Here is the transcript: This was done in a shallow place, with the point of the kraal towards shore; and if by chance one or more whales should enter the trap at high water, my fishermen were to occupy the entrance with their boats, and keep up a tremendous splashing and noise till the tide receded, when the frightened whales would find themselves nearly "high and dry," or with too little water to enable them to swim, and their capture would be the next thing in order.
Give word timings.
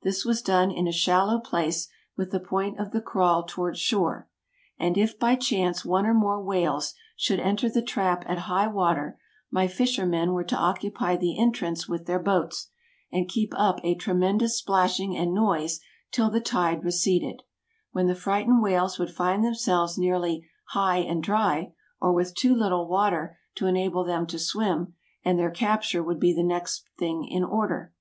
This 0.00 0.24
was 0.24 0.40
done 0.40 0.70
in 0.70 0.88
a 0.88 0.90
shallow 0.90 1.38
place, 1.38 1.86
with 2.16 2.30
the 2.30 2.40
point 2.40 2.80
of 2.80 2.92
the 2.92 3.00
kraal 3.02 3.42
towards 3.46 3.78
shore; 3.78 4.26
and 4.78 4.96
if 4.96 5.18
by 5.18 5.34
chance 5.34 5.84
one 5.84 6.06
or 6.06 6.14
more 6.14 6.42
whales 6.42 6.94
should 7.14 7.40
enter 7.40 7.68
the 7.68 7.82
trap 7.82 8.24
at 8.26 8.38
high 8.48 8.68
water, 8.68 9.18
my 9.50 9.68
fishermen 9.68 10.32
were 10.32 10.44
to 10.44 10.56
occupy 10.56 11.14
the 11.14 11.38
entrance 11.38 11.86
with 11.90 12.06
their 12.06 12.18
boats, 12.18 12.70
and 13.12 13.28
keep 13.28 13.52
up 13.54 13.78
a 13.84 13.94
tremendous 13.94 14.56
splashing 14.56 15.14
and 15.14 15.34
noise 15.34 15.78
till 16.10 16.30
the 16.30 16.40
tide 16.40 16.82
receded, 16.82 17.42
when 17.92 18.06
the 18.06 18.14
frightened 18.14 18.62
whales 18.62 18.98
would 18.98 19.10
find 19.10 19.44
themselves 19.44 19.98
nearly 19.98 20.46
"high 20.68 21.00
and 21.00 21.22
dry," 21.22 21.74
or 22.00 22.14
with 22.14 22.34
too 22.34 22.54
little 22.54 22.88
water 22.88 23.36
to 23.54 23.66
enable 23.66 24.04
them 24.04 24.26
to 24.26 24.38
swim, 24.38 24.94
and 25.22 25.38
their 25.38 25.50
capture 25.50 26.02
would 26.02 26.18
be 26.18 26.32
the 26.32 26.42
next 26.42 26.86
thing 26.98 27.28
in 27.30 27.44
order. 27.44 27.92